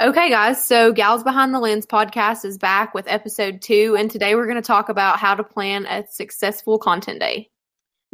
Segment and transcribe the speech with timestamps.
[0.00, 4.34] Okay, guys, so Gals Behind the Lens podcast is back with episode two, and today
[4.34, 7.50] we're going to talk about how to plan a successful content day.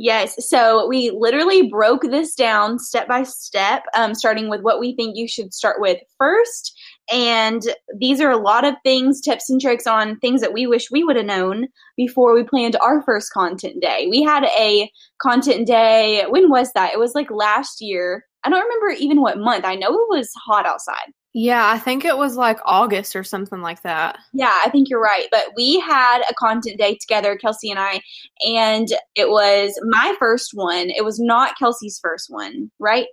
[0.02, 0.48] Yes.
[0.48, 5.14] So we literally broke this down step by step, um, starting with what we think
[5.14, 6.74] you should start with first.
[7.12, 7.62] And
[7.98, 11.04] these are a lot of things, tips and tricks on things that we wish we
[11.04, 11.68] would have known
[11.98, 14.06] before we planned our first content day.
[14.08, 14.90] We had a
[15.20, 16.24] content day.
[16.28, 16.94] When was that?
[16.94, 18.24] It was like last year.
[18.42, 19.66] I don't remember even what month.
[19.66, 21.12] I know it was hot outside.
[21.32, 24.18] Yeah, I think it was like August or something like that.
[24.32, 25.28] Yeah, I think you're right.
[25.30, 28.00] But we had a content day together, Kelsey and I,
[28.40, 30.90] and it was my first one.
[30.90, 33.06] It was not Kelsey's first one, right?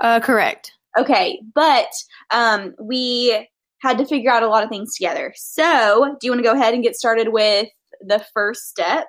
[0.00, 0.72] Uh, correct.
[0.98, 1.88] Okay, but
[2.30, 3.48] um, we
[3.80, 5.32] had to figure out a lot of things together.
[5.36, 7.68] So, do you want to go ahead and get started with
[8.00, 9.06] the first step?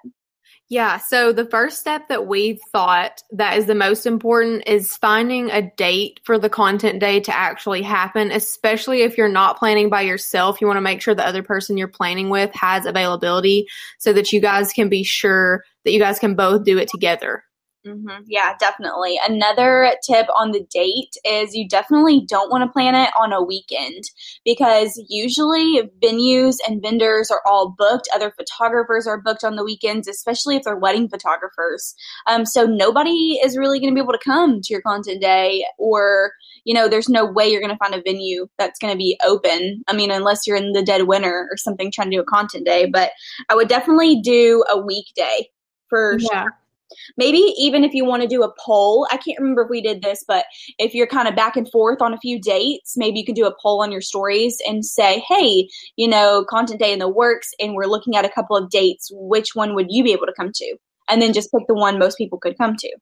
[0.73, 0.97] Yeah.
[0.97, 5.61] So the first step that we've thought that is the most important is finding a
[5.77, 10.59] date for the content day to actually happen, especially if you're not planning by yourself.
[10.59, 13.67] You want to make sure the other person you're planning with has availability
[13.99, 17.43] so that you guys can be sure that you guys can both do it together.
[17.85, 18.23] Mm-hmm.
[18.27, 19.19] Yeah, definitely.
[19.27, 23.43] Another tip on the date is you definitely don't want to plan it on a
[23.43, 24.03] weekend
[24.45, 28.07] because usually venues and vendors are all booked.
[28.15, 31.93] Other photographers are booked on the weekends, especially if they're wedding photographers.
[32.25, 35.65] Um, so nobody is really going to be able to come to your content day,
[35.77, 36.31] or
[36.63, 39.19] you know, there's no way you're going to find a venue that's going to be
[39.25, 39.83] open.
[39.89, 42.65] I mean, unless you're in the dead winter or something trying to do a content
[42.65, 42.85] day.
[42.85, 43.11] But
[43.49, 45.49] I would definitely do a weekday
[45.89, 46.43] for yeah.
[46.43, 46.57] sure
[47.17, 50.01] Maybe even if you want to do a poll, I can't remember if we did
[50.01, 50.45] this, but
[50.79, 53.45] if you're kind of back and forth on a few dates, maybe you could do
[53.45, 57.51] a poll on your stories and say, hey, you know, content day in the works,
[57.59, 59.09] and we're looking at a couple of dates.
[59.13, 60.77] Which one would you be able to come to?
[61.09, 62.97] And then just pick the one most people could come to.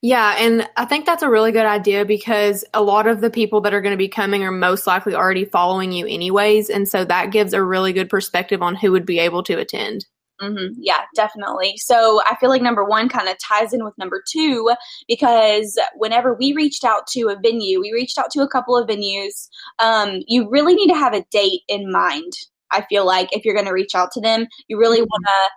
[0.00, 3.60] Yeah, and I think that's a really good idea because a lot of the people
[3.62, 6.70] that are going to be coming are most likely already following you, anyways.
[6.70, 10.06] And so that gives a really good perspective on who would be able to attend.
[10.40, 10.74] Mm-hmm.
[10.80, 11.76] Yeah, definitely.
[11.78, 14.72] So I feel like number one kind of ties in with number two
[15.08, 18.88] because whenever we reached out to a venue, we reached out to a couple of
[18.88, 19.48] venues.
[19.78, 22.32] Um, you really need to have a date in mind.
[22.70, 25.06] I feel like if you're going to reach out to them, you really mm-hmm.
[25.10, 25.50] want to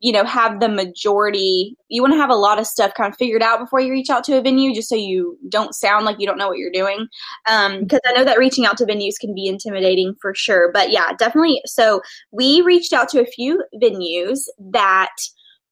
[0.00, 3.16] you know, have the majority, you want to have a lot of stuff kind of
[3.16, 6.16] figured out before you reach out to a venue, just so you don't sound like
[6.18, 7.06] you don't know what you're doing.
[7.48, 10.70] Um, because I know that reaching out to venues can be intimidating for sure.
[10.72, 11.62] But yeah, definitely.
[11.64, 14.40] So we reached out to a few venues
[14.72, 15.14] that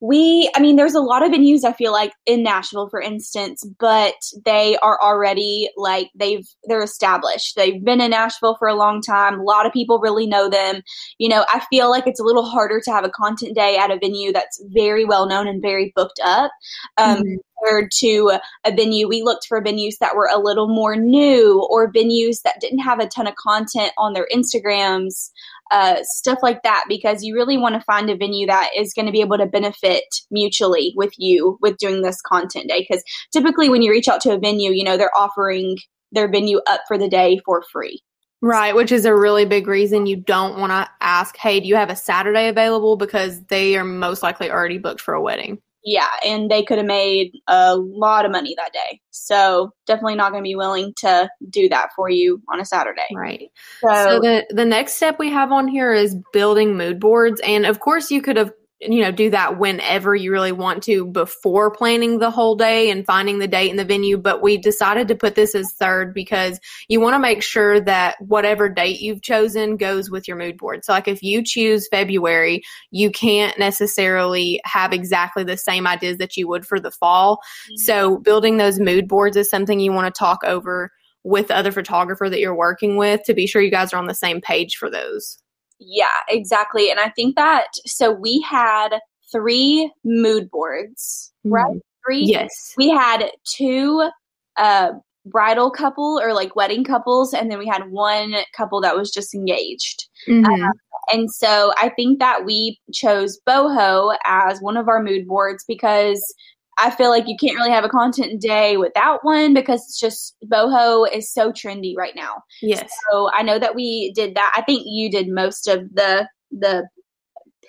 [0.04, 3.64] we i mean there's a lot of venues i feel like in nashville for instance
[3.78, 7.56] but they are already like they've they're established.
[7.56, 9.38] They've been in nashville for a long time.
[9.38, 10.82] A lot of people really know them.
[11.18, 13.90] You know i feel like it's a little harder to have a content day at
[13.90, 16.50] a venue that's very well known and very booked up.
[16.98, 20.96] Um, mm-hmm compared to a venue, we looked for venues that were a little more
[20.96, 25.30] new or venues that didn't have a ton of content on their Instagrams
[25.70, 29.06] uh, stuff like that because you really want to find a venue that is going
[29.06, 33.02] to be able to benefit mutually with you with doing this content day because
[33.32, 35.76] typically when you reach out to a venue you know they're offering
[36.12, 38.00] their venue up for the day for free
[38.42, 41.76] Right, which is a really big reason you don't want to ask, hey, do you
[41.76, 42.94] have a Saturday available?
[42.94, 45.62] Because they are most likely already booked for a wedding.
[45.84, 49.00] Yeah, and they could have made a lot of money that day.
[49.10, 53.06] So definitely not going to be willing to do that for you on a Saturday.
[53.14, 53.50] Right.
[53.82, 57.66] So, so the the next step we have on here is building mood boards, and
[57.66, 61.70] of course you could have you know do that whenever you really want to before
[61.70, 65.14] planning the whole day and finding the date and the venue but we decided to
[65.14, 66.58] put this as third because
[66.88, 70.84] you want to make sure that whatever date you've chosen goes with your mood board.
[70.84, 76.36] So like if you choose february you can't necessarily have exactly the same ideas that
[76.36, 77.36] you would for the fall.
[77.36, 77.76] Mm-hmm.
[77.76, 80.90] so building those mood boards is something you want to talk over
[81.22, 84.06] with the other photographer that you're working with to be sure you guys are on
[84.06, 85.38] the same page for those
[85.78, 86.90] yeah, exactly.
[86.90, 88.98] And I think that so we had
[89.32, 91.64] three mood boards, right?
[91.66, 91.78] Mm-hmm.
[92.06, 92.24] Three.
[92.26, 92.74] Yes.
[92.76, 94.08] We had two
[94.56, 94.92] uh
[95.26, 99.34] bridal couple or like wedding couples and then we had one couple that was just
[99.34, 100.06] engaged.
[100.28, 100.44] Mm-hmm.
[100.44, 100.72] Um,
[101.12, 106.34] and so I think that we chose boho as one of our mood boards because
[106.78, 110.36] I feel like you can't really have a content day without one because it's just
[110.46, 112.42] boho is so trendy right now.
[112.62, 112.90] Yes.
[113.10, 114.52] So I know that we did that.
[114.56, 116.88] I think you did most of the the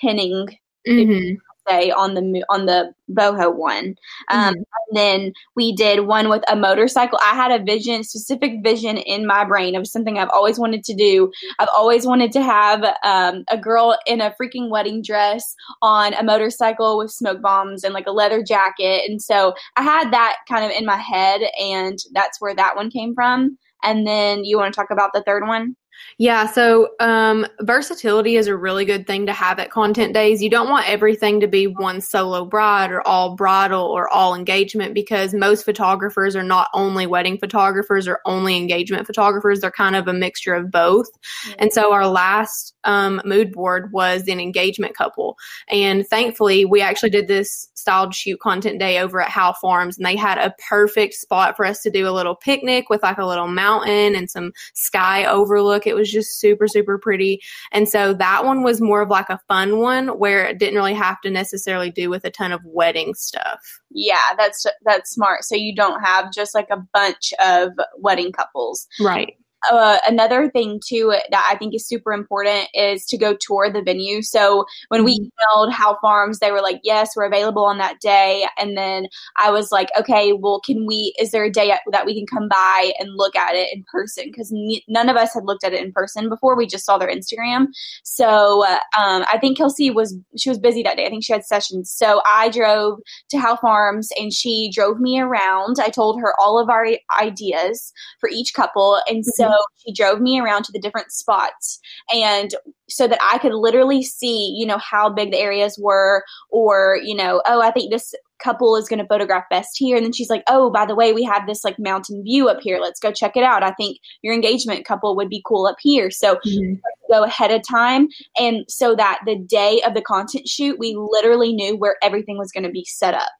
[0.02, 0.48] pinning.
[0.88, 1.36] Mm-hmm
[1.68, 3.96] say on the on the boho one.
[4.30, 4.54] Um, mm-hmm.
[4.56, 7.20] and then we did one with a motorcycle.
[7.26, 10.94] I had a vision specific vision in my brain of something i've always wanted to
[10.94, 11.32] do.
[11.60, 16.24] I've always wanted to have um, a girl in a freaking wedding dress on a
[16.24, 19.10] motorcycle with smoke bombs and like a leather jacket.
[19.10, 22.90] And so i had that kind of in my head and that's where that one
[22.90, 23.58] came from.
[23.84, 25.76] And then you want to talk about the third one?
[26.18, 30.42] Yeah, so um, versatility is a really good thing to have at content days.
[30.42, 34.94] You don't want everything to be one solo bride or all bridal or all engagement
[34.94, 39.60] because most photographers are not only wedding photographers or only engagement photographers.
[39.60, 41.10] They're kind of a mixture of both.
[41.12, 41.54] Mm-hmm.
[41.60, 45.36] And so our last um, mood board was an engagement couple.
[45.70, 50.06] And thankfully, we actually did this styled shoot content day over at Howe Farms, and
[50.08, 53.26] they had a perfect spot for us to do a little picnic with like a
[53.28, 55.86] little mountain and some sky overlook.
[55.86, 57.44] It was just super, super pretty.
[57.72, 60.96] And so that one was more of like a fun one where it didn't really
[60.96, 63.60] have to necessarily do with a ton of wedding stuff.
[63.92, 65.44] Yeah, that's that's smart.
[65.44, 68.88] So you don't have just like a bunch of wedding couples.
[69.00, 69.36] Right
[69.72, 73.82] uh, another thing too that I think is super important is to go tour the
[73.82, 74.22] venue.
[74.22, 75.60] So when we mm-hmm.
[75.60, 79.08] emailed Howe Farms, they were like, "Yes, we're available on that day." And then
[79.38, 81.14] I was like, "Okay, well, can we?
[81.20, 84.26] Is there a day that we can come by and look at it in person?
[84.26, 86.56] Because n- none of us had looked at it in person before.
[86.56, 87.68] We just saw their Instagram.
[88.04, 91.06] So uh, um, I think Kelsey was she was busy that day.
[91.06, 91.92] I think she had sessions.
[91.92, 95.78] So I drove to Howe Farms and she drove me around.
[95.80, 96.88] I told her all of our
[97.20, 99.55] ideas for each couple, and so
[99.86, 101.80] she drove me around to the different spots
[102.14, 102.52] and
[102.88, 107.16] so that I could literally see, you know, how big the areas were or, you
[107.16, 110.30] know, oh, I think this couple is going to photograph best here and then she's
[110.30, 112.80] like, "Oh, by the way, we have this like mountain view up here.
[112.82, 113.64] Let's go check it out.
[113.64, 116.76] I think your engagement couple would be cool up here." So mm-hmm.
[117.10, 121.54] go ahead of time and so that the day of the content shoot, we literally
[121.54, 123.32] knew where everything was going to be set up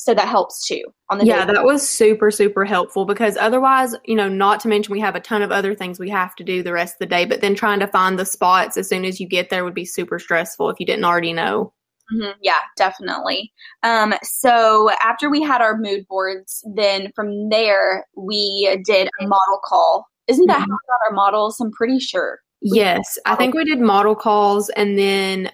[0.00, 1.52] so that helps too on the yeah day.
[1.52, 5.20] that was super super helpful because otherwise you know not to mention we have a
[5.20, 7.54] ton of other things we have to do the rest of the day but then
[7.54, 10.70] trying to find the spots as soon as you get there would be super stressful
[10.70, 11.72] if you didn't already know
[12.14, 12.30] mm-hmm.
[12.40, 13.52] yeah definitely
[13.82, 19.60] um, so after we had our mood boards then from there we did a model
[19.64, 20.62] call isn't that mm-hmm.
[20.62, 24.70] how we got our models i'm pretty sure yes i think we did model calls
[24.70, 25.50] and then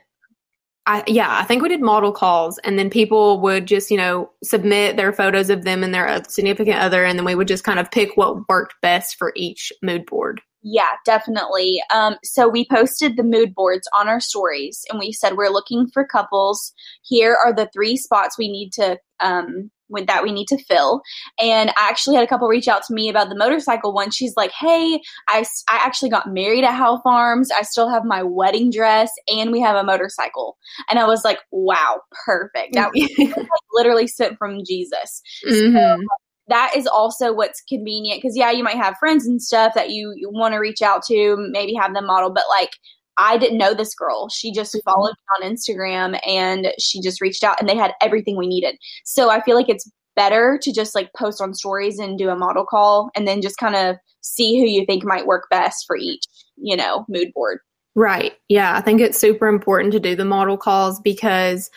[0.87, 4.31] I, yeah, I think we did model calls, and then people would just, you know,
[4.45, 7.81] submit their photos of them and their significant other, and then we would just kind
[7.81, 10.41] of pick what worked best for each mood board.
[10.63, 11.83] Yeah, definitely.
[11.95, 15.89] Um, so we posted the mood boards on our stories, and we said we're looking
[15.93, 16.73] for couples.
[17.03, 21.03] Here are the three spots we need to um, with that we need to fill.
[21.39, 24.11] And I actually had a couple reach out to me about the motorcycle one.
[24.11, 27.51] She's like, "Hey, I I actually got married at Howe Farms.
[27.57, 30.57] I still have my wedding dress, and we have a motorcycle."
[30.89, 32.75] And I was like, "Wow, perfect!
[32.75, 35.77] That was literally sent from Jesus." Mm-hmm.
[35.77, 36.07] So,
[36.49, 40.13] that is also what's convenient because yeah you might have friends and stuff that you,
[40.17, 42.71] you want to reach out to maybe have them model but like
[43.19, 44.29] I didn't know this girl.
[44.29, 44.91] She just mm-hmm.
[44.91, 48.77] followed me on Instagram and she just reached out and they had everything we needed.
[49.05, 52.37] So I feel like it's better to just like post on stories and do a
[52.37, 55.97] model call and then just kind of see who you think might work best for
[55.97, 56.25] each,
[56.57, 57.59] you know, mood board.
[57.95, 58.35] Right.
[58.49, 58.75] Yeah.
[58.77, 61.71] I think it's super important to do the model calls because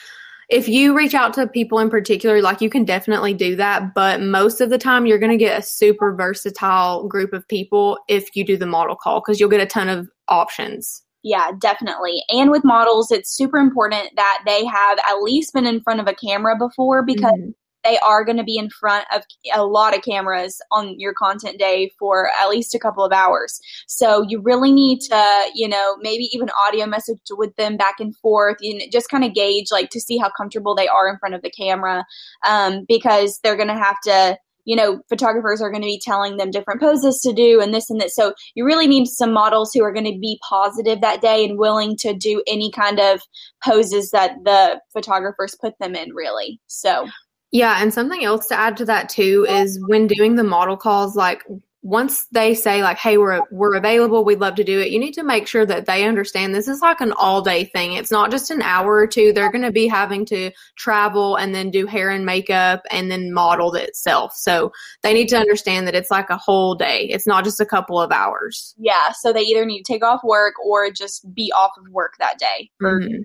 [0.49, 4.19] if you reach out to people in particular, like you can definitely do that, but
[4.19, 8.35] most of the time you're going to get a super versatile group of people if
[8.35, 11.03] you do the model call because you'll get a ton of options.
[11.23, 12.23] Yeah, definitely.
[12.29, 16.07] And with models, it's super important that they have at least been in front of
[16.07, 17.49] a camera before because mm-hmm.
[17.83, 19.23] they are going to be in front of
[19.53, 23.59] a lot of cameras on your content day for at least a couple of hours.
[23.85, 28.15] So you really need to, you know, maybe even audio message with them back and
[28.17, 31.17] forth, you know, just kind of gauge like to see how comfortable they are in
[31.17, 32.05] front of the camera
[32.47, 36.37] um, because they're going to have to you know, photographers are going to be telling
[36.37, 38.11] them different poses to do and this and that.
[38.11, 41.57] So you really need some models who are going to be positive that day and
[41.57, 43.21] willing to do any kind of
[43.63, 46.59] poses that the photographers put them in, really.
[46.67, 47.07] So.
[47.51, 51.15] Yeah, and something else to add to that too is when doing the model calls,
[51.15, 51.43] like
[51.81, 55.13] once they say like hey we're we're available we'd love to do it you need
[55.13, 57.93] to make sure that they understand this is like an all day thing.
[57.93, 59.31] It's not just an hour or two.
[59.31, 63.33] They're going to be having to travel and then do hair and makeup and then
[63.33, 64.33] model itself.
[64.35, 64.71] So
[65.03, 67.07] they need to understand that it's like a whole day.
[67.09, 68.75] It's not just a couple of hours.
[68.77, 72.13] Yeah so they either need to take off work or just be off of work
[72.19, 73.21] that day mm-hmm.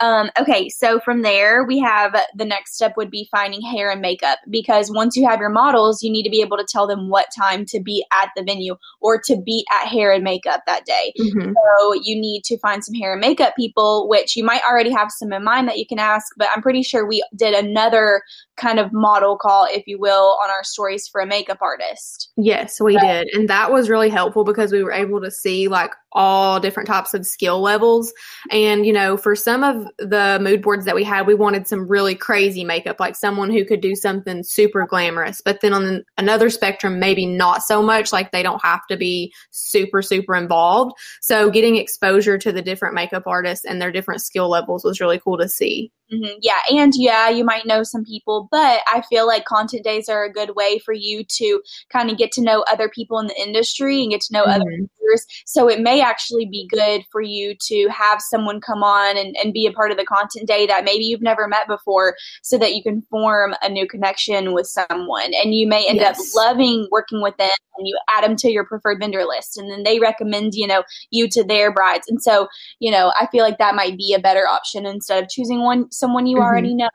[0.00, 4.00] Um, okay, so from there, we have the next step would be finding hair and
[4.00, 7.08] makeup because once you have your models, you need to be able to tell them
[7.08, 10.84] what time to be at the venue or to be at hair and makeup that
[10.84, 11.12] day.
[11.18, 11.52] Mm-hmm.
[11.52, 15.10] So you need to find some hair and makeup people, which you might already have
[15.10, 18.22] some in mind that you can ask, but I'm pretty sure we did another
[18.56, 22.30] kind of model call, if you will, on our stories for a makeup artist.
[22.36, 23.28] Yes, we did.
[23.32, 27.14] And that was really helpful because we were able to see like all different types
[27.14, 28.12] of skill levels.
[28.50, 31.86] And, you know, for some of the mood boards that we had, we wanted some
[31.86, 35.40] really crazy makeup, like someone who could do something super glamorous.
[35.40, 39.32] But then on another spectrum, maybe not so much, like they don't have to be
[39.50, 40.96] super, super involved.
[41.20, 45.18] So getting exposure to the different makeup artists and their different skill levels was really
[45.18, 45.92] cool to see.
[46.12, 46.38] Mm-hmm.
[46.40, 50.24] Yeah, and yeah, you might know some people, but I feel like content days are
[50.24, 51.60] a good way for you to
[51.92, 54.62] kind of get to know other people in the industry and get to know mm-hmm.
[54.62, 55.26] other viewers.
[55.44, 59.52] So it may actually be good for you to have someone come on and, and
[59.52, 62.74] be a part of the content day that maybe you've never met before so that
[62.74, 65.32] you can form a new connection with someone.
[65.34, 66.18] And you may end yes.
[66.18, 69.70] up loving working with them and you add them to your preferred vendor list and
[69.70, 72.08] then they recommend, you know, you to their brides.
[72.08, 72.48] And so,
[72.80, 75.90] you know, I feel like that might be a better option instead of choosing one
[75.98, 76.44] someone you mm-hmm.
[76.44, 76.88] already know.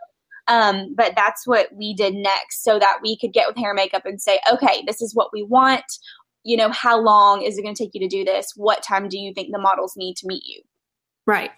[0.48, 4.06] Um, but that's what we did next so that we could get with hair makeup
[4.06, 5.86] and say, okay, this is what we want.
[6.44, 8.52] You know, how long is it going to take you to do this?
[8.56, 10.62] What time do you think the models need to meet you?
[11.26, 11.52] Right.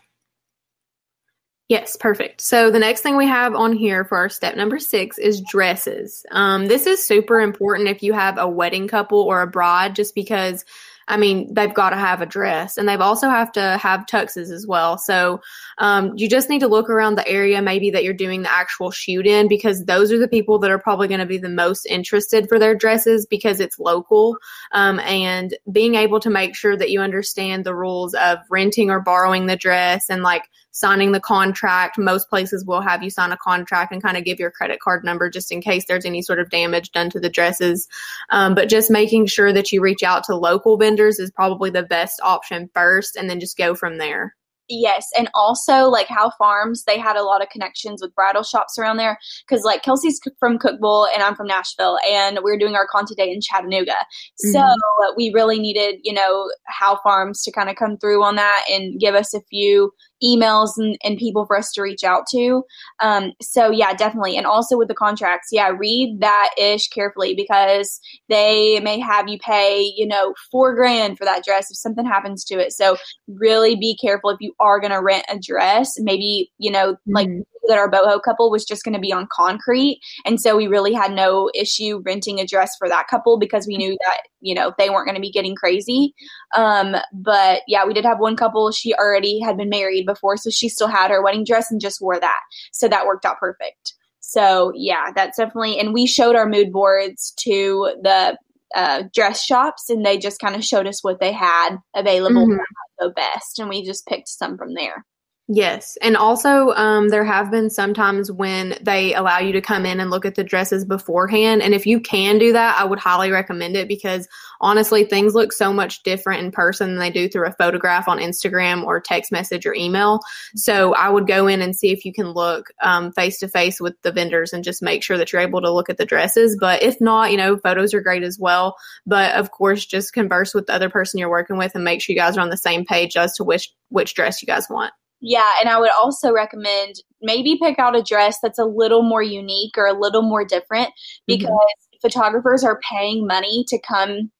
[1.67, 2.41] Yes, perfect.
[2.41, 6.23] So the next thing we have on here for our step number six is dresses.
[6.29, 10.13] Um, this is super important if you have a wedding couple or a bride, just
[10.13, 10.63] because
[11.07, 14.51] I mean, they've got to have a dress and they've also have to have tuxes
[14.51, 14.97] as well.
[14.97, 15.41] So
[15.77, 18.89] um, you just need to look around the area maybe that you're doing the actual
[18.89, 21.85] shoot in because those are the people that are probably going to be the most
[21.85, 24.38] interested for their dresses because it's local.
[24.71, 29.00] Um, and being able to make sure that you understand the rules of renting or
[29.00, 31.97] borrowing the dress and like signing the contract.
[31.97, 35.05] Most places will have you sign a contract and kind of give your credit card
[35.05, 37.88] number just in case there's any sort of damage done to the dresses.
[38.29, 41.83] Um, but just making sure that you reach out to local vendors is probably the
[41.83, 44.33] best option first and then just go from there.
[44.67, 48.79] Yes, and also like Howe Farms, they had a lot of connections with bridal shops
[48.79, 52.73] around there because like Kelsey's from Cookeville and I'm from Nashville, and we are doing
[52.73, 53.91] our con day in Chattanooga.
[53.91, 54.51] Mm-hmm.
[54.53, 54.73] So
[55.15, 58.99] we really needed, you know, Howe Farms to kind of come through on that and
[58.99, 59.91] give us a few
[60.24, 62.63] emails and, and people for us to reach out to.
[63.01, 64.38] Um, so yeah, definitely.
[64.38, 69.38] And also with the contracts, yeah, read that ish carefully because they may have you
[69.39, 72.72] pay, you know, four grand for that dress if something happens to it.
[72.72, 75.93] So really be careful if you are going to rent a dress.
[75.98, 77.13] Maybe, you know, mm-hmm.
[77.13, 77.29] like
[77.67, 80.00] that our boho couple was just going to be on concrete.
[80.25, 83.77] And so we really had no issue renting a dress for that couple because we
[83.77, 86.13] knew that, you know, they weren't going to be getting crazy.
[86.55, 88.72] Um, but yeah, we did have one couple.
[88.72, 92.01] She already had been married before, so she still had her wedding dress and just
[92.01, 92.39] wore that.
[92.72, 93.93] So that worked out perfect.
[94.19, 98.38] So yeah, that's definitely, and we showed our mood boards to the
[98.75, 102.57] uh, dress shops and they just kind of showed us what they had available mm-hmm.
[103.00, 105.05] the best and we just picked some from there
[105.47, 105.95] Yes.
[106.01, 110.09] And also, um, there have been sometimes when they allow you to come in and
[110.09, 111.61] look at the dresses beforehand.
[111.61, 114.27] And if you can do that, I would highly recommend it because
[114.59, 118.17] honestly, things look so much different in person than they do through a photograph on
[118.17, 120.19] Instagram or text message or email.
[120.55, 122.71] So I would go in and see if you can look
[123.15, 125.91] face to face with the vendors and just make sure that you're able to look
[125.91, 126.57] at the dresses.
[126.59, 128.77] But if not, you know, photos are great as well.
[129.05, 132.13] But of course, just converse with the other person you're working with and make sure
[132.13, 134.91] you guys are on the same page as to which, which dress you guys want.
[135.22, 139.24] Yeah, and I would also recommend maybe pick out a dress that's a little more
[139.24, 141.24] unique or a little more different mm-hmm.
[141.27, 141.98] because mm-hmm.
[142.01, 144.31] photographers are paying money to come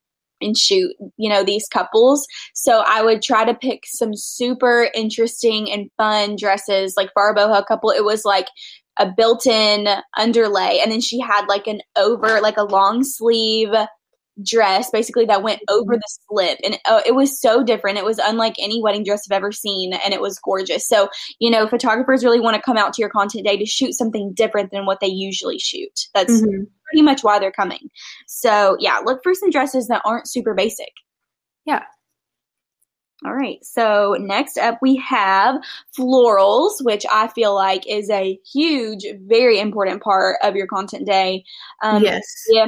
[0.42, 2.28] and shoot, you know, these couples.
[2.54, 6.96] So I would try to pick some super interesting and fun dresses.
[6.98, 8.48] Like boho couple, it was like
[8.98, 13.74] a built-in underlay and then she had like an over like a long sleeve
[14.44, 16.00] dress basically that went over mm-hmm.
[16.00, 19.36] the slip and uh, it was so different it was unlike any wedding dress i've
[19.36, 22.94] ever seen and it was gorgeous so you know photographers really want to come out
[22.94, 26.64] to your content day to shoot something different than what they usually shoot that's mm-hmm.
[26.86, 27.90] pretty much why they're coming
[28.28, 30.92] so yeah look for some dresses that aren't super basic
[31.66, 31.84] yeah
[33.26, 33.64] all right.
[33.64, 35.56] So next up we have
[35.98, 41.46] florals, which I feel like is a huge, very important part of your content day.
[41.82, 42.22] Um, yes.
[42.50, 42.68] Yeah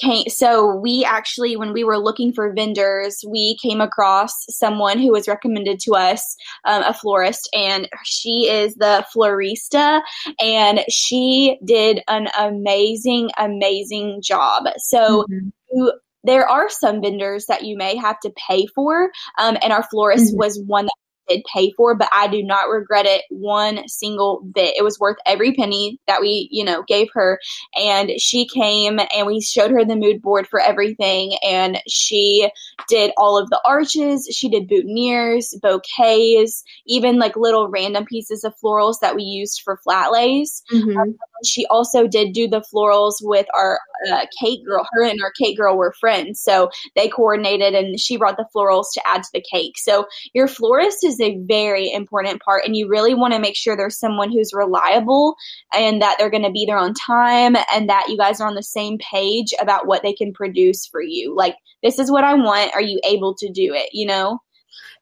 [0.00, 5.12] came so we actually when we were looking for vendors we came across someone who
[5.12, 10.00] was recommended to us um, a florist and she is the florista
[10.40, 15.48] and she did an amazing amazing job so mm-hmm.
[15.72, 15.92] you,
[16.22, 20.32] there are some vendors that you may have to pay for um, and our florist
[20.32, 20.38] mm-hmm.
[20.38, 20.99] was one that
[21.30, 24.76] did pay for, but I do not regret it one single bit.
[24.76, 27.38] It was worth every penny that we, you know, gave her.
[27.80, 31.36] And she came and we showed her the mood board for everything.
[31.42, 32.50] And she
[32.88, 34.28] did all of the arches.
[34.32, 39.78] She did boutonnieres, bouquets, even like little random pieces of florals that we used for
[39.78, 40.62] flat lays.
[40.72, 40.98] Mm-hmm.
[40.98, 44.86] Um, she also did do the florals with our uh, cake girl.
[44.92, 48.86] Her and our cake girl were friends, so they coordinated, and she brought the florals
[48.94, 49.78] to add to the cake.
[49.78, 53.76] So your florist is a very important part, and you really want to make sure
[53.76, 55.34] there's someone who's reliable
[55.74, 58.54] and that they're going to be there on time, and that you guys are on
[58.54, 61.34] the same page about what they can produce for you.
[61.36, 62.74] Like this is what I want.
[62.74, 63.90] Are you able to do it?
[63.92, 64.38] You know.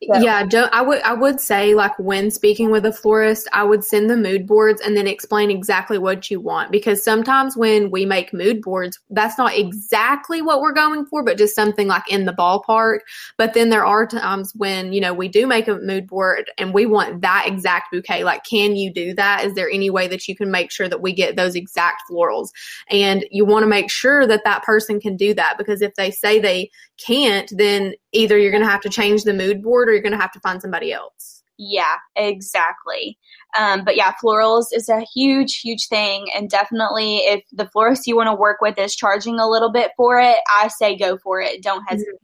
[0.07, 0.17] So.
[0.21, 3.83] Yeah, Joe, I would I would say like when speaking with a florist, I would
[3.83, 8.07] send the mood boards and then explain exactly what you want because sometimes when we
[8.07, 12.27] make mood boards, that's not exactly what we're going for, but just something like in
[12.27, 13.01] the ballpark.
[13.39, 16.73] But then there are times when, you know, we do make a mood board and
[16.73, 18.23] we want that exact bouquet.
[18.23, 19.47] Like, can you do that?
[19.47, 22.51] Is there any way that you can make sure that we get those exact florals?
[22.89, 26.13] And you want to make sure that that person can do that because if they
[26.13, 26.71] say they
[27.05, 30.13] can't, then either you're going to have to change the mood board or you're going
[30.13, 31.43] to have to find somebody else.
[31.59, 33.19] Yeah, exactly.
[33.59, 36.29] Um, but yeah, florals is a huge, huge thing.
[36.35, 39.91] And definitely, if the florist you want to work with is charging a little bit
[39.97, 41.63] for it, I say go for it.
[41.63, 41.89] Don't mm-hmm.
[41.89, 42.15] hesitate.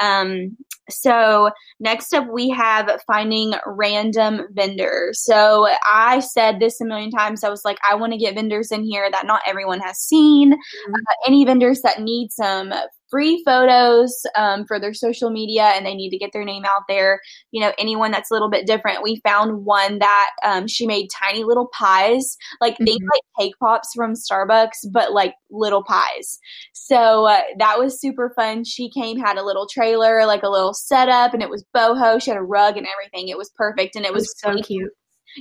[0.00, 0.04] Mm-hmm.
[0.06, 0.56] Um,
[0.90, 5.22] so next up, we have finding random vendors.
[5.22, 7.44] So I said this a million times.
[7.44, 10.52] I was like, I want to get vendors in here that not everyone has seen.
[10.52, 10.94] Mm-hmm.
[10.94, 12.72] Uh, any vendors that need some
[13.10, 16.82] free photos um, for their social media and they need to get their name out
[16.88, 17.20] there.
[17.52, 19.02] You know, anyone that's a little bit different.
[19.02, 22.84] We found one that um, she made tiny little pies, like mm-hmm.
[22.84, 26.38] think like cake pops from Starbucks, but like little pies.
[26.72, 28.64] So uh, that was super fun.
[28.64, 32.20] She came, had a little trailer, like a little setup, and it was boho.
[32.20, 33.28] She had a rug and everything.
[33.28, 34.92] It was perfect, and it was, was so cute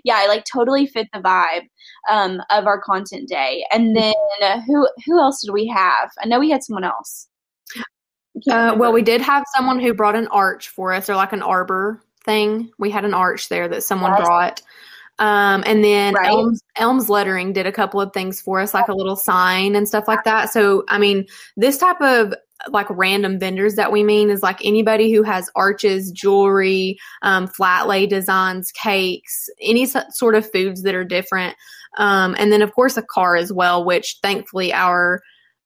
[0.03, 1.67] yeah, I like totally fit the vibe
[2.10, 3.65] um, of our content day.
[3.72, 6.10] And then uh, who who else did we have?
[6.22, 7.27] I know we had someone else.
[8.50, 11.41] Uh, well, we did have someone who brought an arch for us, or like an
[11.41, 12.71] arbor thing.
[12.77, 14.62] We had an arch there that someone brought.
[15.19, 16.27] Um, and then right.
[16.27, 19.88] Elms, Elms Lettering did a couple of things for us, like a little sign and
[19.88, 20.51] stuff like that.
[20.51, 22.33] So, I mean, this type of
[22.69, 27.88] like random vendors that we mean is like anybody who has arches, jewelry, um, flat
[27.88, 31.55] lay designs, cakes, any sort of foods that are different.
[31.97, 35.21] Um, and then, of course, a car as well, which thankfully our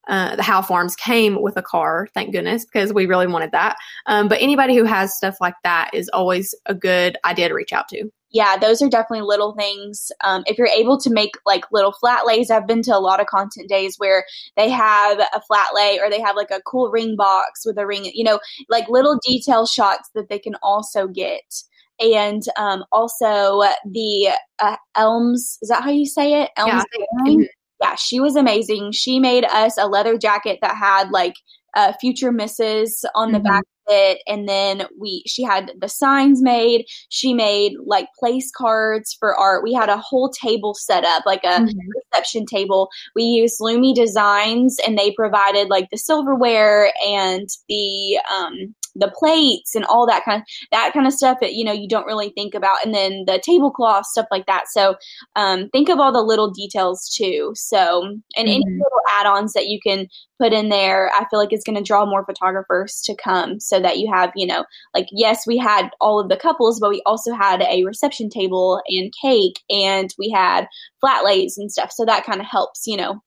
[0.08, 3.78] uh, the Howe Farms came with a car, thank goodness, because we really wanted that.
[4.06, 7.74] Um, but anybody who has stuff like that is always a good idea to reach
[7.74, 8.10] out to.
[8.30, 10.12] Yeah, those are definitely little things.
[10.24, 13.22] Um, if you're able to make like little flat lays, I've been to a lot
[13.22, 14.26] of content days where
[14.58, 17.88] they have a flat lay or they have like a cool ring box with a
[17.88, 18.40] ring, you know,
[18.70, 21.64] like little detail shots that they can also get
[22.00, 25.58] and um, also the uh, Elms.
[25.62, 26.52] Is that how you say it?
[26.58, 26.84] Elms.
[27.26, 27.46] Yeah
[27.82, 28.92] yeah, she was amazing.
[28.92, 31.36] She made us a leather jacket that had like
[31.76, 33.48] uh, future misses on the mm-hmm.
[33.48, 36.86] back of it, and then we she had the signs made.
[37.10, 39.64] She made like place cards for art.
[39.64, 41.78] We had a whole table set up, like a mm-hmm.
[42.12, 42.90] reception table.
[43.16, 49.76] We used Lumi Designs, and they provided like the silverware and the um, the plates
[49.76, 52.30] and all that kind of that kind of stuff that you know you don't really
[52.30, 54.96] think about and then the tablecloth stuff like that so
[55.36, 58.48] um, think of all the little details too so and mm-hmm.
[58.48, 60.08] any little add-ons that you can
[60.40, 63.77] put in there i feel like it's going to draw more photographers to come so
[63.80, 67.02] that you have you know like yes we had all of the couples but we
[67.06, 70.68] also had a reception table and cake and we had
[71.00, 73.22] flat lays and stuff so that kind of helps you know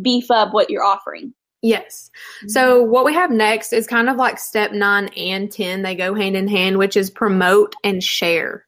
[0.00, 1.32] beef up what you're offering
[1.64, 2.10] Yes.
[2.40, 2.48] Mm-hmm.
[2.48, 5.80] So what we have next is kind of like step nine and 10.
[5.80, 8.66] They go hand in hand, which is promote and share.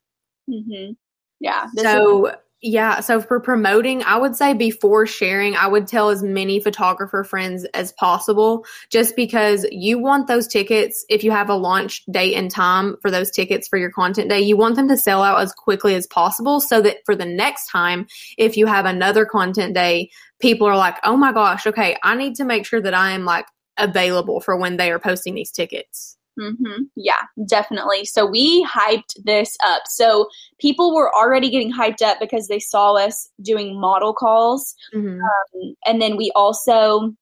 [0.49, 0.93] Mm-hmm.
[1.39, 1.67] Yeah.
[1.77, 2.35] So,
[2.67, 2.99] yeah.
[2.99, 7.65] So for promoting, I would say before sharing, I would tell as many photographer friends
[7.67, 11.05] as possible, just because you want those tickets.
[11.09, 14.41] If you have a launch date and time for those tickets for your content day,
[14.41, 17.71] you want them to sell out as quickly as possible so that for the next
[17.71, 22.17] time, if you have another content day, people are like, oh my gosh, okay, I
[22.17, 23.47] need to make sure that I am like
[23.79, 26.16] available for when they are posting these tickets.
[26.39, 26.85] Mm-hmm.
[26.97, 28.05] Yeah, definitely.
[28.05, 29.83] So we hyped this up.
[29.87, 30.29] So
[30.61, 34.75] people were already getting hyped up because they saw us doing model calls.
[34.95, 35.21] Mm-hmm.
[35.21, 37.13] Um, and then we also,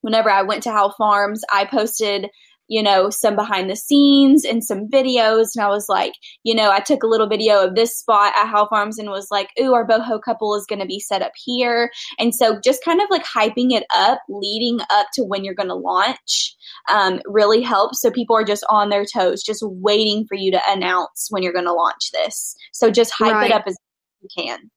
[0.00, 2.28] whenever I went to Howe Farms, I posted
[2.72, 5.48] you know, some behind the scenes and some videos.
[5.54, 8.48] And I was like, you know, I took a little video of this spot at
[8.48, 11.32] Howe Farms and was like, ooh, our boho couple is going to be set up
[11.36, 11.90] here.
[12.18, 15.68] And so just kind of like hyping it up, leading up to when you're going
[15.68, 16.56] to launch
[16.90, 18.00] um, really helps.
[18.00, 21.52] So people are just on their toes, just waiting for you to announce when you're
[21.52, 22.56] going to launch this.
[22.72, 23.50] So just hype right.
[23.50, 23.76] it up as
[24.22, 24.70] you can.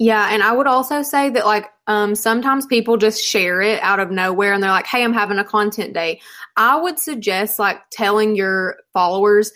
[0.00, 4.00] Yeah, and I would also say that like um, sometimes people just share it out
[4.00, 6.22] of nowhere and they're like, "Hey, I'm having a content day."
[6.56, 9.52] I would suggest like telling your followers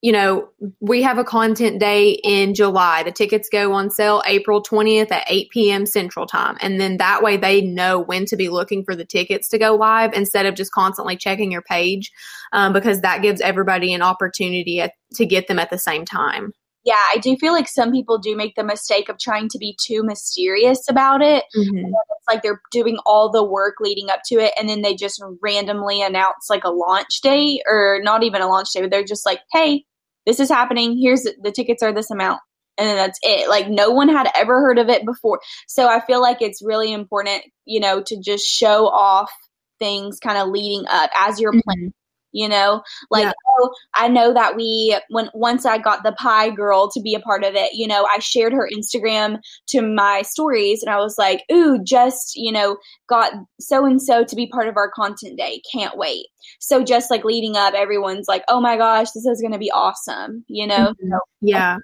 [0.00, 0.48] you know,
[0.78, 3.02] we have a content day in July.
[3.02, 5.86] The tickets go on sale April 20th at 8 p.m.
[5.86, 6.56] Central Time.
[6.60, 9.74] And then that way they know when to be looking for the tickets to go
[9.74, 12.12] live instead of just constantly checking your page
[12.52, 16.52] um, because that gives everybody an opportunity at, to get them at the same time.
[16.88, 19.76] Yeah, I do feel like some people do make the mistake of trying to be
[19.78, 21.44] too mysterious about it.
[21.54, 21.84] Mm-hmm.
[21.84, 25.22] It's like they're doing all the work leading up to it, and then they just
[25.42, 29.26] randomly announce like a launch date, or not even a launch date, but they're just
[29.26, 29.84] like, hey,
[30.24, 30.98] this is happening.
[30.98, 32.40] Here's the tickets are this amount.
[32.78, 33.50] And then that's it.
[33.50, 35.40] Like no one had ever heard of it before.
[35.66, 39.30] So I feel like it's really important, you know, to just show off
[39.78, 41.60] things kind of leading up as you're mm-hmm.
[41.66, 41.92] planning
[42.32, 42.82] you know?
[43.10, 43.32] Like yeah.
[43.48, 47.20] oh i know that we when once i got the pie girl to be a
[47.20, 49.38] part of it you know i shared her instagram
[49.68, 52.76] to my stories and i was like ooh just you know
[53.08, 55.62] got so and so to be part of our content day.
[55.72, 56.26] Can't wait.
[56.60, 59.70] So just like leading up everyone's like oh my gosh this is going to be
[59.70, 60.74] awesome you know?
[60.74, 61.10] Mm-hmm.
[61.10, 61.76] so, yeah.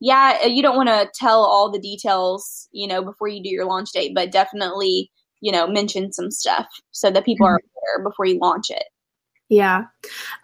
[0.00, 3.64] yeah you don't want to tell all the details you know before you do your
[3.64, 7.54] launch date but definitely you know mention some stuff so that people mm-hmm.
[7.54, 7.60] are
[7.98, 8.84] aware before you launch it
[9.48, 9.84] yeah.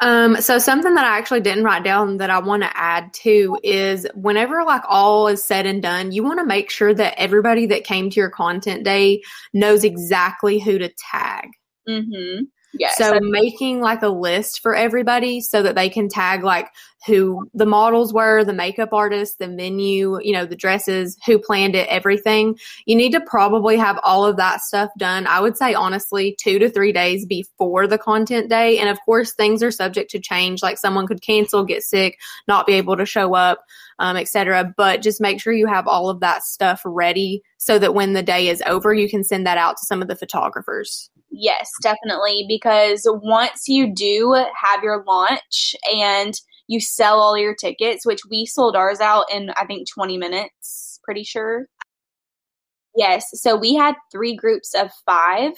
[0.01, 3.59] Um, so something that I actually didn't write down that I want to add to
[3.63, 7.67] is whenever like all is said and done, you want to make sure that everybody
[7.67, 9.23] that came to your content day
[9.55, 11.49] knows exactly who to tag.
[11.89, 12.45] Mm-hmm.
[12.73, 12.97] Yes.
[12.97, 16.69] So making like a list for everybody so that they can tag like
[17.07, 21.75] who the models were, the makeup artist, the menu, you know, the dresses, who planned
[21.75, 22.59] it, everything.
[22.85, 25.27] You need to probably have all of that stuff done.
[25.27, 28.79] I would say honestly, two to three days before the content day.
[28.79, 30.63] And of course, things are subject to change.
[30.63, 33.65] Like someone could cancel, get sick, not be able to show up,
[33.99, 34.75] um, etc.
[34.77, 38.23] But just make sure you have all of that stuff ready so that when the
[38.23, 41.11] day is over, you can send that out to some of the photographers.
[41.31, 42.45] Yes, definitely.
[42.49, 46.35] Because once you do have your launch and
[46.67, 51.01] you sell all your tickets, which we sold ours out in, I think, 20 minutes,
[51.05, 51.67] pretty sure.
[52.97, 53.27] Yes.
[53.35, 55.53] So we had three groups of five.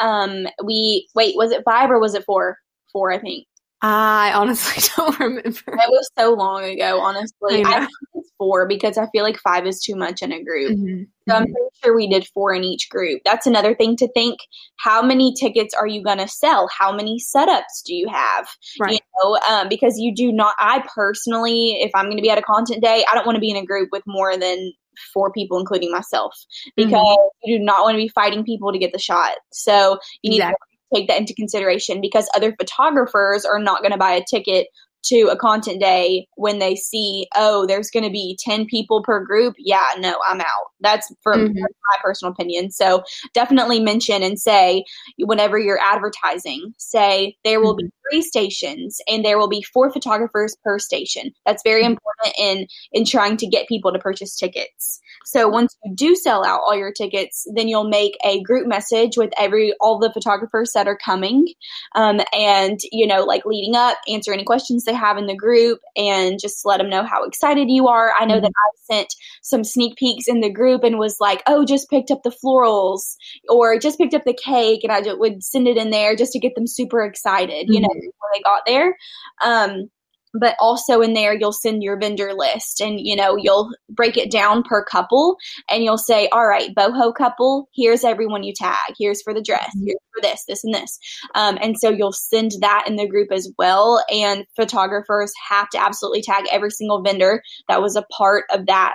[0.00, 2.58] Um, we, wait, was it five or was it four?
[2.92, 3.46] Four, I think.
[3.86, 5.60] I honestly don't remember.
[5.66, 7.62] It was so long ago, honestly.
[7.62, 10.42] I, I think it's four because I feel like five is too much in a
[10.42, 10.72] group.
[10.72, 11.02] Mm-hmm.
[11.28, 11.52] So I'm mm-hmm.
[11.52, 13.20] pretty sure we did four in each group.
[13.26, 14.38] That's another thing to think.
[14.78, 16.66] How many tickets are you going to sell?
[16.68, 18.48] How many setups do you have?
[18.80, 18.92] Right.
[18.92, 22.38] You know, um, because you do not, I personally, if I'm going to be at
[22.38, 24.72] a content day, I don't want to be in a group with more than
[25.12, 26.34] four people, including myself,
[26.74, 27.50] because mm-hmm.
[27.50, 29.36] you do not want to be fighting people to get the shot.
[29.52, 30.54] So you need exactly.
[30.70, 34.68] to take that into consideration because other photographers are not going to buy a ticket
[35.04, 39.22] to a content day when they see, oh, there's going to be 10 people per
[39.24, 39.54] group.
[39.58, 40.70] Yeah, no, I'm out.
[40.80, 41.60] That's from mm-hmm.
[41.60, 42.70] my personal opinion.
[42.70, 43.02] So
[43.34, 44.84] definitely mention and say,
[45.18, 47.86] whenever you're advertising, say there will mm-hmm.
[47.86, 51.32] be three stations and there will be four photographers per station.
[51.44, 51.92] That's very mm-hmm.
[51.92, 55.00] important in, in trying to get people to purchase tickets.
[55.24, 59.16] So once you do sell out all your tickets, then you'll make a group message
[59.16, 61.46] with every all the photographers that are coming,
[61.94, 65.80] um, and you know, like leading up, answer any questions they have in the group,
[65.96, 68.12] and just let them know how excited you are.
[68.18, 68.44] I know mm-hmm.
[68.44, 72.10] that I sent some sneak peeks in the group and was like, "Oh, just picked
[72.10, 73.16] up the florals,"
[73.48, 76.38] or "Just picked up the cake," and I would send it in there just to
[76.38, 77.66] get them super excited.
[77.66, 77.72] Mm-hmm.
[77.72, 78.06] You know, mm-hmm.
[78.18, 78.96] when they got there.
[79.44, 79.90] Um,
[80.34, 84.30] but also in there you'll send your vendor list and you know you'll break it
[84.30, 85.36] down per couple
[85.70, 89.68] and you'll say all right boho couple here's everyone you tag here's for the dress
[89.76, 89.86] mm-hmm.
[89.86, 90.98] here's for this this and this
[91.34, 95.80] um, and so you'll send that in the group as well and photographers have to
[95.80, 98.94] absolutely tag every single vendor that was a part of that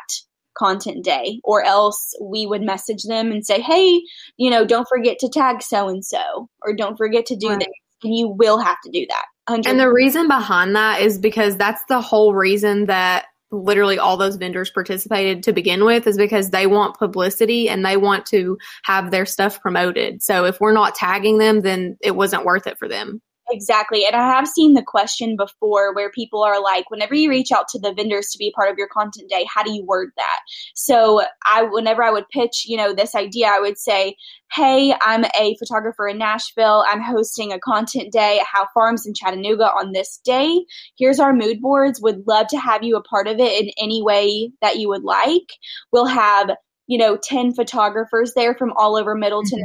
[0.57, 4.01] content day or else we would message them and say hey
[4.37, 7.59] you know don't forget to tag so and so or don't forget to do right.
[7.59, 7.67] this
[8.03, 9.69] and you will have to do that 100.
[9.69, 14.35] And the reason behind that is because that's the whole reason that literally all those
[14.35, 19.11] vendors participated to begin with is because they want publicity and they want to have
[19.11, 20.21] their stuff promoted.
[20.21, 23.21] So if we're not tagging them, then it wasn't worth it for them.
[23.51, 24.05] Exactly.
[24.05, 27.67] And I have seen the question before where people are like, whenever you reach out
[27.69, 30.39] to the vendors to be part of your content day, how do you word that?
[30.75, 34.15] So I, whenever I would pitch, you know, this idea, I would say,
[34.51, 36.83] Hey, I'm a photographer in Nashville.
[36.87, 40.65] I'm hosting a content day at Howe Farms in Chattanooga on this day.
[40.97, 42.01] Here's our mood boards.
[42.01, 45.03] Would love to have you a part of it in any way that you would
[45.03, 45.53] like.
[45.91, 46.51] We'll have
[46.87, 49.63] you know 10 photographers there from all over middle mm-hmm.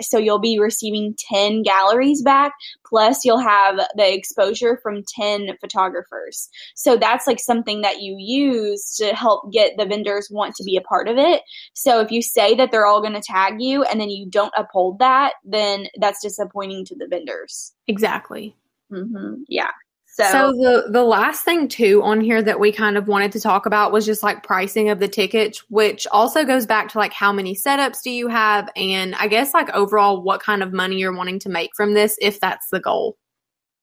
[0.00, 2.52] So you'll be receiving 10 galleries back,
[2.86, 6.48] plus you'll have the exposure from 10 photographers.
[6.74, 10.76] So that's like something that you use to help get the vendors want to be
[10.76, 11.42] a part of it.
[11.74, 14.54] So if you say that they're all going to tag you and then you don't
[14.56, 17.72] uphold that, then that's disappointing to the vendors.
[17.86, 18.56] Exactly.
[18.92, 19.42] Mm-hmm.
[19.48, 19.70] Yeah.
[20.14, 23.40] So, so, the the last thing too on here that we kind of wanted to
[23.40, 27.14] talk about was just like pricing of the tickets, which also goes back to like
[27.14, 30.96] how many setups do you have, and I guess like overall what kind of money
[30.96, 33.16] you're wanting to make from this, if that's the goal.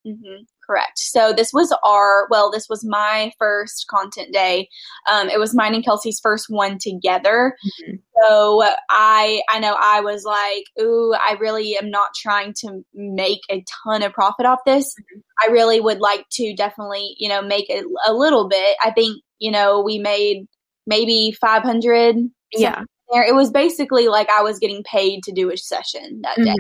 [0.06, 0.44] Mm-hmm.
[0.70, 1.00] Correct.
[1.00, 4.70] So this was our well, this was my first content day.
[5.12, 7.56] Um, it was mine and Kelsey's first one together.
[7.66, 7.96] Mm-hmm.
[8.22, 13.40] So I I know I was like, ooh, I really am not trying to make
[13.50, 14.94] a ton of profit off this.
[14.94, 15.20] Mm-hmm.
[15.42, 18.78] I really would like to definitely, you know, make it a little bit.
[18.84, 20.46] I think, you know, we made
[20.86, 22.16] maybe 500
[22.54, 26.36] yeah there it was basically like i was getting paid to do a session that
[26.38, 26.56] day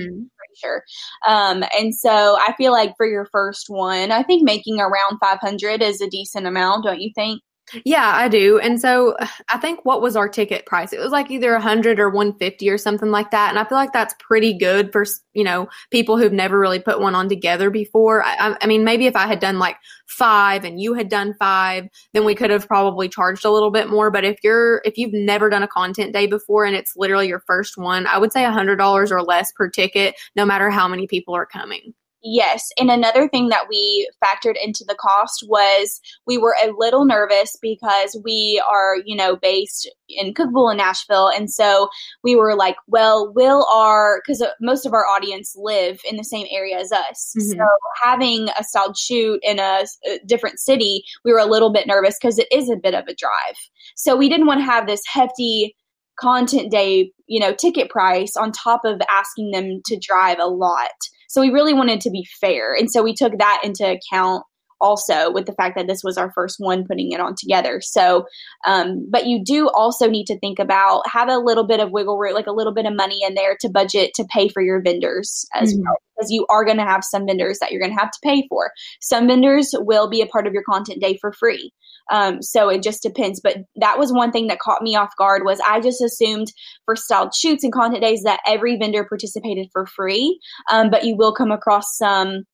[0.60, 0.84] sure.
[1.28, 5.82] Um, and so I feel like for your first one, I think making around 500
[5.82, 7.42] is a decent amount, don't you think?
[7.86, 8.58] Yeah, I do.
[8.60, 9.16] And so
[9.50, 10.94] I think what was our ticket price?
[10.94, 13.50] It was like either 100 or 150 or something like that.
[13.50, 17.00] And I feel like that's pretty good for, you know, people who've never really put
[17.00, 18.24] one on together before.
[18.24, 19.78] I, I mean, maybe if I had done like
[20.08, 23.90] five and you had done five, then we could have probably charged a little bit
[23.90, 24.10] more.
[24.10, 27.44] But if you're, if you've never done a content day before and it's literally your
[27.46, 31.36] first one, I would say $100 or less per ticket, no matter how many people
[31.36, 31.94] are coming.
[32.22, 32.70] Yes.
[32.78, 37.56] And another thing that we factored into the cost was we were a little nervous
[37.62, 41.30] because we are, you know, based in Cookeville and Nashville.
[41.30, 41.88] And so
[42.22, 46.26] we were like, well, will our, because uh, most of our audience live in the
[46.26, 47.34] same area as us.
[47.40, 47.52] Mm-hmm.
[47.52, 47.66] So
[48.04, 52.18] having a styled shoot in a, a different city, we were a little bit nervous
[52.20, 53.56] because it is a bit of a drive.
[53.96, 55.74] So we didn't want to have this hefty
[56.20, 60.90] content day, you know, ticket price on top of asking them to drive a lot.
[61.30, 62.74] So we really wanted to be fair.
[62.74, 64.44] And so we took that into account
[64.82, 67.82] also with the fact that this was our first one putting it on together.
[67.82, 68.26] So,
[68.66, 72.18] um, but you do also need to think about have a little bit of wiggle
[72.18, 74.82] room, like a little bit of money in there to budget to pay for your
[74.82, 75.84] vendors as mm-hmm.
[75.84, 78.20] well, because you are going to have some vendors that you're going to have to
[78.24, 78.72] pay for.
[79.02, 81.74] Some vendors will be a part of your content day for free.
[82.12, 83.40] Um, so it just depends.
[83.40, 86.52] But that was one thing that caught me off guard was I just assumed
[86.86, 90.40] for styled shoots and content days that every vendor participated for free.
[90.72, 92.46] Um, but you will come across some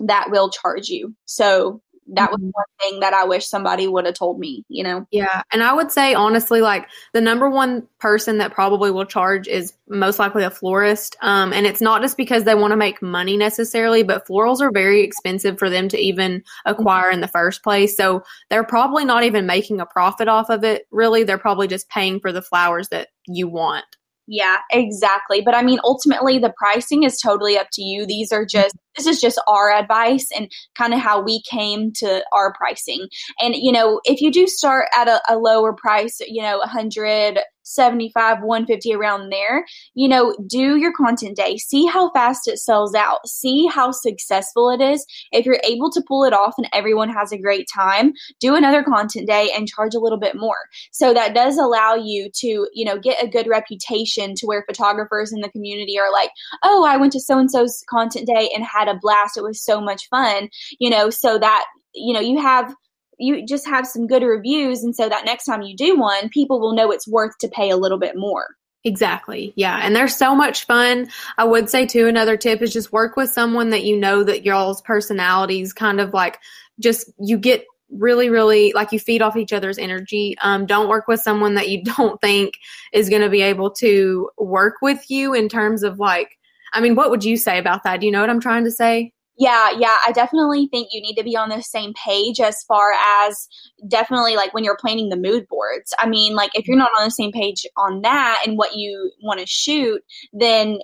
[0.00, 1.14] that will charge you.
[1.24, 1.82] So
[2.12, 2.50] that was mm-hmm.
[2.52, 5.06] one thing that I wish somebody would have told me, you know?
[5.10, 5.42] Yeah.
[5.52, 9.74] And I would say, honestly, like the number one person that probably will charge is
[9.88, 11.16] most likely a florist.
[11.22, 14.72] Um, and it's not just because they want to make money necessarily, but florals are
[14.72, 17.96] very expensive for them to even acquire in the first place.
[17.96, 21.22] So they're probably not even making a profit off of it, really.
[21.22, 23.84] They're probably just paying for the flowers that you want.
[24.32, 25.40] Yeah, exactly.
[25.40, 28.06] But I mean, ultimately, the pricing is totally up to you.
[28.06, 32.24] These are just, this is just our advice and kind of how we came to
[32.32, 33.08] our pricing.
[33.40, 37.40] And, you know, if you do start at a, a lower price, you know, 100,
[37.74, 41.56] 75, 150 around there, you know, do your content day.
[41.56, 43.26] See how fast it sells out.
[43.26, 45.04] See how successful it is.
[45.32, 48.82] If you're able to pull it off and everyone has a great time, do another
[48.82, 50.58] content day and charge a little bit more.
[50.92, 55.32] So that does allow you to, you know, get a good reputation to where photographers
[55.32, 56.30] in the community are like,
[56.64, 59.36] "Oh, I went to so and so's content day and had a blast.
[59.36, 62.74] It was so much fun." You know, so that you know, you have
[63.20, 66.60] you just have some good reviews and so that next time you do one people
[66.60, 69.52] will know it's worth to pay a little bit more Exactly.
[69.56, 69.78] Yeah.
[69.82, 71.10] And they're so much fun.
[71.36, 74.44] I would say too, another tip is just work with someone that you know that
[74.44, 76.38] y'all's personalities kind of like
[76.78, 80.36] just you get really, really like you feed off each other's energy.
[80.40, 82.54] Um, don't work with someone that you don't think
[82.92, 86.38] is going to be able to work with you in terms of like,
[86.72, 88.00] I mean, what would you say about that?
[88.00, 89.12] Do you know what I'm trying to say?
[89.40, 92.92] Yeah, yeah, I definitely think you need to be on the same page as far
[92.92, 93.48] as
[93.88, 95.94] definitely like when you're planning the mood boards.
[95.98, 99.10] I mean, like if you're not on the same page on that and what you
[99.22, 100.02] want to shoot,
[100.34, 100.78] then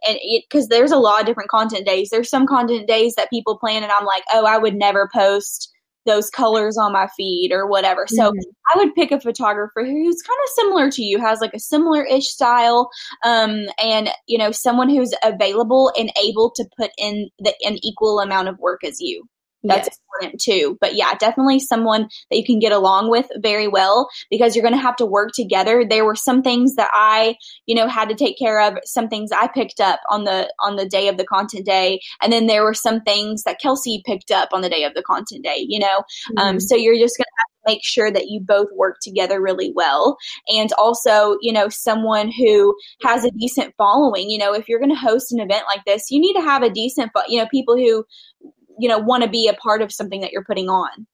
[0.48, 2.08] because there's a lot of different content days.
[2.08, 5.70] There's some content days that people plan and I'm like, oh, I would never post
[6.06, 8.06] those colors on my feed or whatever.
[8.08, 8.38] So mm-hmm.
[8.74, 12.04] I would pick a photographer who's kind of similar to you, has like a similar
[12.04, 12.88] ish style,
[13.24, 18.20] um, and you know, someone who's available and able to put in the an equal
[18.20, 19.28] amount of work as you
[19.66, 19.98] that's yes.
[20.14, 20.78] important too.
[20.80, 24.74] But yeah, definitely someone that you can get along with very well because you're going
[24.74, 25.84] to have to work together.
[25.88, 29.30] There were some things that I, you know, had to take care of, some things
[29.32, 32.64] I picked up on the on the day of the content day, and then there
[32.64, 35.78] were some things that Kelsey picked up on the day of the content day, you
[35.78, 35.96] know.
[35.96, 36.56] Um, mm-hmm.
[36.56, 39.40] Um, so you're just going to have to make sure that you both work together
[39.40, 40.16] really well
[40.48, 44.90] and also you know someone who has a decent following you know if you're going
[44.90, 47.76] to host an event like this you need to have a decent you know people
[47.76, 48.04] who
[48.78, 51.06] you know want to be a part of something that you're putting on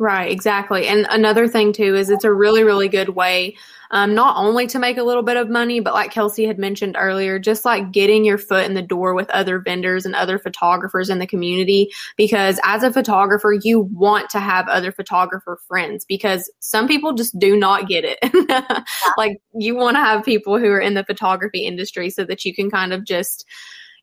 [0.00, 0.86] Right, exactly.
[0.86, 3.56] And another thing too is it's a really, really good way,
[3.90, 6.94] um, not only to make a little bit of money, but like Kelsey had mentioned
[6.96, 11.10] earlier, just like getting your foot in the door with other vendors and other photographers
[11.10, 11.90] in the community.
[12.16, 17.36] Because as a photographer, you want to have other photographer friends because some people just
[17.36, 18.84] do not get it.
[19.16, 22.54] like you want to have people who are in the photography industry so that you
[22.54, 23.44] can kind of just,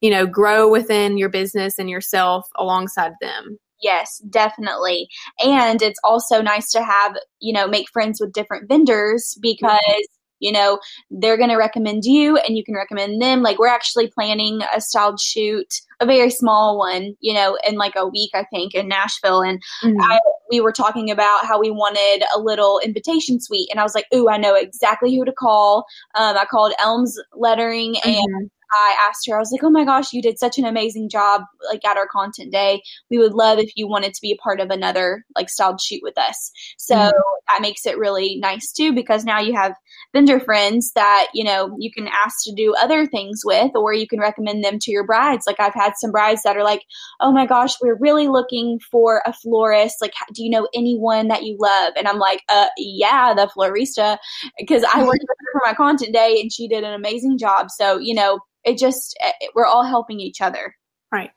[0.01, 3.57] you know, grow within your business and yourself alongside them.
[3.81, 5.07] Yes, definitely.
[5.43, 10.07] And it's also nice to have, you know, make friends with different vendors because,
[10.39, 10.79] you know,
[11.11, 13.41] they're going to recommend you and you can recommend them.
[13.41, 15.67] Like, we're actually planning a styled shoot,
[15.99, 19.41] a very small one, you know, in like a week, I think, in Nashville.
[19.41, 20.01] And mm-hmm.
[20.01, 23.67] I, we were talking about how we wanted a little invitation suite.
[23.71, 25.85] And I was like, ooh, I know exactly who to call.
[26.15, 28.45] Um, I called Elms Lettering and mm-hmm.
[28.75, 31.41] I asked her, I was like, oh my gosh, you did such an amazing job
[31.71, 32.81] like at our content day.
[33.09, 36.01] We would love if you wanted to be a part of another like styled shoot
[36.03, 36.51] with us.
[36.77, 37.09] So mm-hmm.
[37.47, 39.73] that makes it really nice too because now you have
[40.13, 44.07] vendor friends that, you know, you can ask to do other things with or you
[44.07, 45.45] can recommend them to your brides.
[45.47, 46.83] Like I've had some brides that are like,
[47.21, 49.95] oh my gosh, we're really looking for a florist.
[50.01, 51.93] Like, do you know anyone that you love?
[51.97, 54.17] And I'm like, uh, yeah, the florista
[54.57, 57.67] because I worked with her for my content day and she did an amazing job.
[57.69, 60.75] So, you know, it just it, eh, we're all helping each other.
[61.11, 61.31] Right.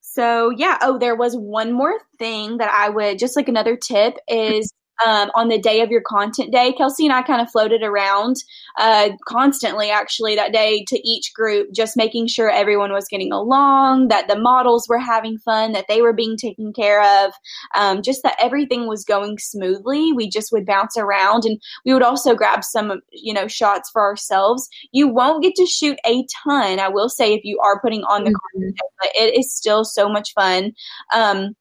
[0.00, 0.78] So yeah.
[0.82, 4.70] Oh there was one more thing that i would just like another tip is
[5.04, 6.72] um, on the day of your content day.
[6.72, 8.36] Kelsey and I kind of floated around
[8.78, 14.08] uh, constantly, actually, that day to each group, just making sure everyone was getting along,
[14.08, 17.32] that the models were having fun, that they were being taken care of,
[17.74, 20.12] um, just that everything was going smoothly.
[20.12, 24.02] We just would bounce around and we would also grab some, you know, shots for
[24.02, 24.68] ourselves.
[24.92, 28.24] You won't get to shoot a ton, I will say, if you are putting on
[28.24, 28.60] the mm-hmm.
[28.60, 30.72] content, but it is still so much fun.
[31.14, 31.54] Um,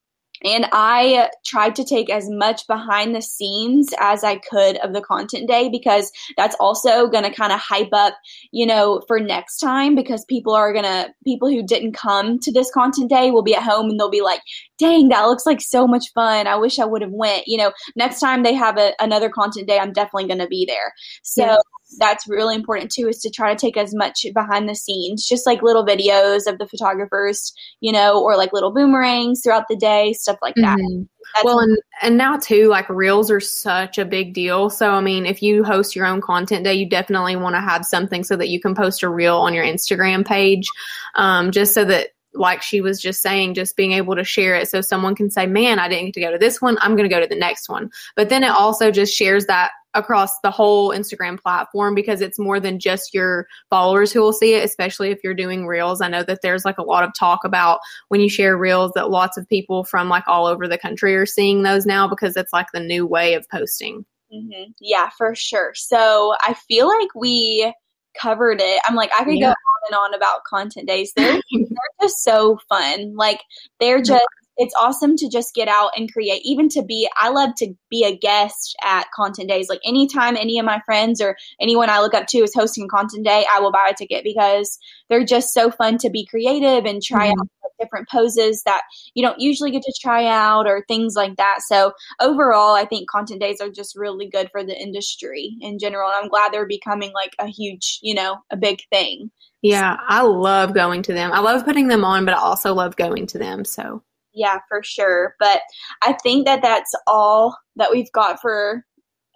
[0.44, 5.02] and I tried to take as much behind the scenes as I could of the
[5.02, 8.16] content day because that's also going to kind of hype up,
[8.52, 12.52] you know, for next time because people are going to, people who didn't come to
[12.52, 14.42] this content day will be at home and they'll be like,
[14.78, 16.48] dang, that looks like so much fun.
[16.48, 17.44] I wish I would have went.
[17.48, 20.66] You know, next time they have a, another content day, I'm definitely going to be
[20.66, 20.94] there.
[21.24, 21.58] So yeah.
[21.98, 25.46] That's really important too, is to try to take as much behind the scenes, just
[25.46, 30.14] like little videos of the photographers, you know, or like little boomerangs throughout the day,
[30.14, 30.78] stuff like that.
[30.78, 31.04] Mm-hmm.
[31.44, 34.70] well, and and now too, like reels are such a big deal.
[34.70, 37.86] So I mean, if you host your own content day, you definitely want to have
[37.86, 40.68] something so that you can post a reel on your Instagram page,
[41.16, 44.70] um, just so that like she was just saying, just being able to share it
[44.70, 46.78] so someone can say, man, I didn't get to go to this one.
[46.82, 47.90] I'm going to go to the next one.
[48.16, 52.60] But then it also just shares that across the whole Instagram platform because it's more
[52.60, 56.02] than just your followers who will see it, especially if you're doing reels.
[56.02, 59.10] I know that there's like a lot of talk about when you share reels that
[59.10, 62.54] lots of people from like all over the country are seeing those now because it's
[62.54, 64.06] like the new way of posting.
[64.32, 64.72] Mm-hmm.
[64.80, 65.72] Yeah, for sure.
[65.74, 67.74] So I feel like we
[68.22, 68.82] covered it.
[68.88, 69.48] I'm like, I could yeah.
[69.48, 69.56] go on
[69.88, 71.14] and on about content days.
[71.16, 73.16] They're, they're just so fun.
[73.16, 73.42] Like,
[73.80, 74.26] they're just,
[74.58, 76.42] it's awesome to just get out and create.
[76.44, 79.70] Even to be, I love to be a guest at content days.
[79.70, 83.26] Like, anytime any of my friends or anyone I look up to is hosting content
[83.26, 84.78] day, I will buy a ticket because
[85.10, 87.40] they're just so fun to be creative and try mm-hmm.
[87.40, 87.48] out
[87.80, 88.82] different poses that
[89.14, 91.60] you don't usually get to try out or things like that.
[91.68, 96.10] So overall, I think content days are just really good for the industry in general.
[96.10, 99.32] And I'm glad they're becoming like a huge, you know, a big thing.
[99.62, 101.32] Yeah, I love going to them.
[101.34, 103.66] I love putting them on, but I also love going to them.
[103.66, 105.36] So yeah, for sure.
[105.40, 105.62] But
[106.02, 108.86] I think that that's all that we've got for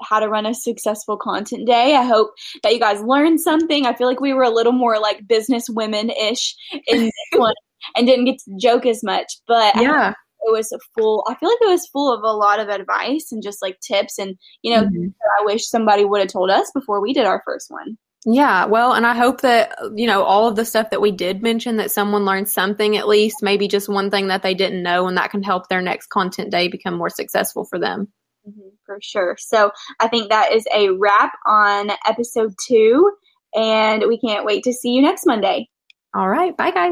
[0.01, 1.95] how to run a successful content day.
[1.95, 3.85] I hope that you guys learned something.
[3.85, 6.55] I feel like we were a little more like business women ish
[6.87, 7.53] in this one
[7.95, 9.27] and didn't get to joke as much.
[9.47, 10.11] But yeah.
[10.41, 13.31] it was a full i feel like it was full of a lot of advice
[13.31, 15.07] and just like tips and you know mm-hmm.
[15.39, 18.93] i wish somebody would have told us before we did our first one yeah, well,
[18.93, 21.91] and I hope that, you know, all of the stuff that we did mention, that
[21.91, 25.31] someone learned something at least, maybe just one thing that they didn't know, and that
[25.31, 28.07] can help their next content day become more successful for them.
[28.47, 29.35] Mm-hmm, for sure.
[29.39, 33.11] So I think that is a wrap on episode two,
[33.55, 35.67] and we can't wait to see you next Monday.
[36.15, 36.55] All right.
[36.55, 36.81] Bye, guys.